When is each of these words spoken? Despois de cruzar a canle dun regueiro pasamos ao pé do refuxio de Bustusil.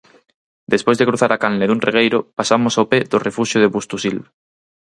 Despois 0.73 0.97
de 0.97 1.07
cruzar 1.09 1.31
a 1.33 1.41
canle 1.43 1.67
dun 1.67 1.83
regueiro 1.87 2.19
pasamos 2.37 2.73
ao 2.75 2.89
pé 2.91 2.99
do 3.11 3.23
refuxio 3.27 3.61
de 3.61 3.71
Bustusil. 3.75 4.17